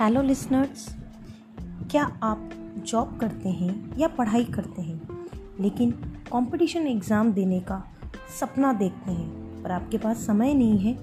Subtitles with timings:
[0.00, 0.86] Hello listeners
[1.90, 2.50] क्या आप
[2.86, 5.26] job करते हैं या पढ़ाई करते हैं?
[5.60, 5.90] लेकिन
[6.32, 7.80] कंपटीशन एग्ज़ाम देने का
[8.40, 10.94] सपना देखते हैं, पर आपके पास समय नहीं है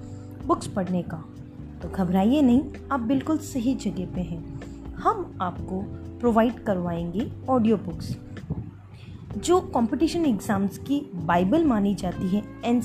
[0.46, 1.16] बुक्स पढ़ने का।
[1.82, 2.62] तो घबराइए नहीं,
[2.92, 4.60] आप बिल्कुल सही जगह पे हैं।
[4.94, 5.82] हम आपको
[6.18, 8.16] प्रोवाइड करवाएँगे ऑडियो बुक्स
[9.38, 12.82] जो कंपटीशन एग्ज़ाम्स की बाइबल मानी जाती है एन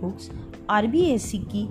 [0.00, 0.30] बुक्स
[0.70, 1.68] आर की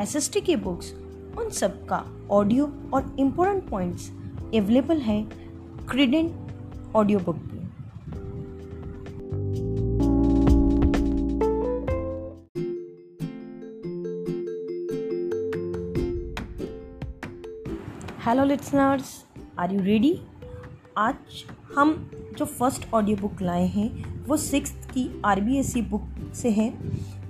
[0.00, 0.92] एसएसटी की बुक्स
[1.38, 4.10] उन सब का ऑडियो और इम्पोर्टेंट पॉइंट्स
[4.54, 5.22] अवेलेबल है
[5.90, 7.52] क्रीडेंट ऑडियो बुक पे।
[18.24, 19.24] Hello listeners
[19.58, 20.20] are you ready
[20.98, 21.14] आज
[21.76, 25.40] हम जो फ़र्स्ट ऑडियो बुक लाए हैं, वो सिक्स की आर
[25.90, 26.72] बुक से है,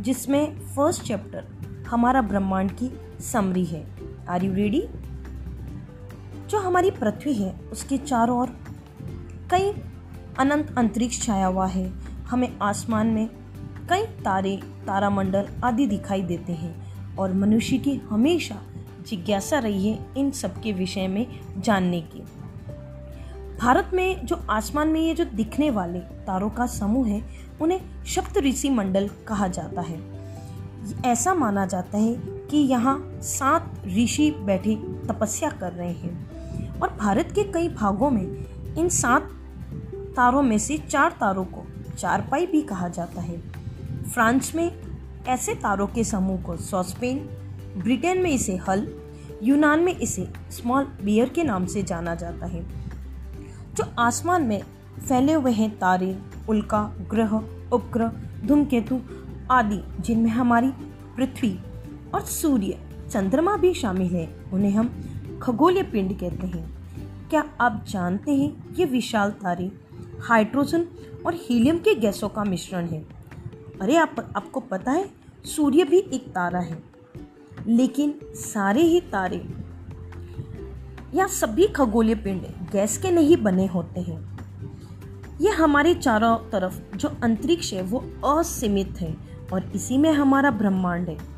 [0.03, 1.45] जिसमें फ़र्स्ट चैप्टर
[1.89, 3.94] हमारा ब्रह्मांड की समरी है।
[4.29, 4.83] आर यू रेडी
[6.49, 8.49] जो हमारी पृथ्वी है, उसके चारों ओर
[9.51, 9.73] कई
[10.39, 11.93] अनंत अंतरिक्ष छाया हुआ है।
[12.25, 13.29] हमें आसमान में
[13.91, 18.63] कई तारे, तारामंडल आदि दिखाई देते हैं और मनुष्य की हमेशा
[19.09, 21.27] जिज्ञासा रही है इन सब के विषय में
[21.59, 22.23] जानने की।
[23.61, 27.23] भारत में जो आसमान में ये जो दिखने वाले तारों का समूह है,
[27.61, 30.01] उन्हें सप्त ऋषि मंडल कहा जाता है।
[31.05, 34.77] ऐसा माना जाता है कि यहाँ सात ऋषि बैठे
[35.09, 36.35] तपस्या कर रहे हैं।
[36.81, 39.23] और भारत के कई भागों में इन सात
[40.17, 41.65] तारों में से चार तारों को
[41.99, 43.39] चारपाई भी कहा जाता है।
[44.03, 44.83] फ्रांस में
[45.27, 47.19] ऐसे तारों के समूह को सॉस्पेन,
[47.83, 48.89] ब्रिटेन में इसे हल,
[49.43, 52.67] यूनान में इसे स्मॉल बियर के नाम से जाना जाता है।
[53.75, 54.63] जो आसमान में
[55.09, 57.35] फैले हुए हैं तारे, उल्का, ग्रह,
[57.73, 58.13] उपग्रह,
[58.47, 59.01] धूमकेतु
[59.51, 60.69] आदि, जिनमें हमारी
[61.17, 61.59] पृथ्वी
[62.15, 62.79] और सूर्य
[63.15, 65.05] चंद्रमा भी शामिल है, उन्हें हम
[65.43, 66.71] खगोलीय पिंड कहते हैं।
[67.31, 69.73] क्या आप जानते हैं ये विशाल तारे
[70.21, 70.87] हाइड्रोजन
[71.27, 73.07] और हीलियम के गैसों का मिश्रण है?
[73.81, 75.11] अरे, आप, आपको पता है,
[75.45, 76.83] सूर्य भी एक तारा है।
[77.67, 79.49] लेकिन सारे ही तारे
[81.15, 82.43] या सभी खगोलीय पिंड
[82.73, 84.39] गैस के नहीं बने होते हैं।
[85.41, 88.05] ये हमारे चारों तरफ़ जो अंतरिक्ष है, वो
[88.39, 89.17] असीमित है
[89.53, 91.34] और इसी में हमारा ब्रह्मांड है।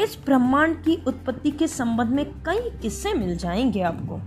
[0.00, 4.20] इस ब्रह्मांड की उत्पत्ति के संबंध में कई किस्से मिल जाएँगे आपको।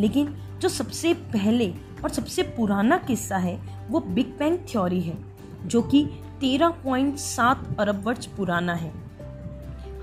[0.00, 1.74] लेकिन जो सबसे पहले
[2.04, 5.18] और सबसे पुराना किस्सा है, वो बिग बैंग थ्योरी है,
[5.66, 6.08] जो कि
[6.40, 8.92] 13.7 अरब वर्ष पुराना है।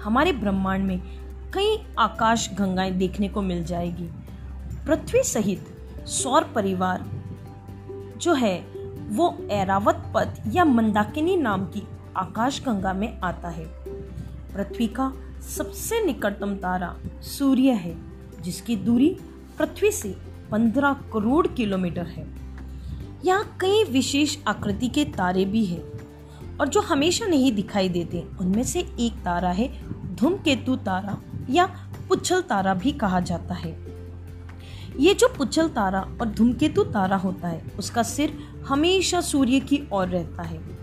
[0.03, 1.01] हमारे ब्रह्मांड में
[1.53, 4.09] कई आकाश गंगाएँ देखने को मिल जाएगी।
[4.87, 5.67] पृथ्वी सहित
[6.07, 7.05] सौर परिवार
[8.17, 8.59] जो है,
[9.09, 11.87] वो एरावत पथ या मंदाकिनी नाम की
[12.17, 13.82] आकाश गंगा में आता है।
[14.53, 15.13] पृथ्वी का
[15.57, 17.95] सबसे निकटतम तारा सूर्य है,
[18.41, 19.17] जिसकी दूरी
[19.57, 20.15] पृथ्वी से
[20.51, 22.27] 15 करोड़ किलोमीटर है।
[23.25, 25.83] यहाँ कई विशेष आकृति के तारे भी हैं
[26.57, 29.67] और जो हमेशा नहीं दिखाई देते, उनमें से एक तारा है,
[30.15, 31.17] धूमकेतु तारा
[31.49, 31.65] या
[32.09, 33.71] पुच्छल तारा भी कहा जाता है।
[34.99, 38.37] ये जो पुच्छल तारा और धूमकेतु तारा होता है, उसका सिर
[38.67, 40.82] हमेशा सूर्य की ओर रहता है।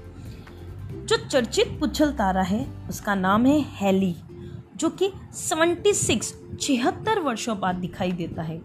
[1.10, 4.14] जो चर्चित पुच्छल तारा है, उसका नाम है हेली,
[4.76, 8.60] जो कि 76 छिहत्तर वर्षों बाद दिखाई देता है।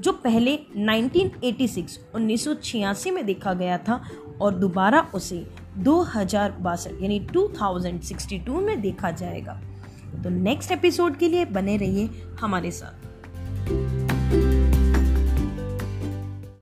[0.00, 4.00] जो पहले 1986 1986 में देखा गया था
[4.40, 5.46] और दोबारा उसे
[5.78, 9.60] दो हज़ार बासठ, यानी 2062 में देखा जाएगा।
[10.24, 12.08] तो नेक्स्ट एपिसोड के लिए बने रहिए
[12.40, 13.04] हमारे साथ।